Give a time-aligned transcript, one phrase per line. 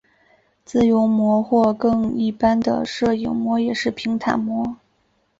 [0.65, 4.77] 自由模或更一般的射影模也是平坦模。